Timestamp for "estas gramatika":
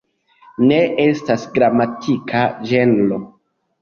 1.03-2.43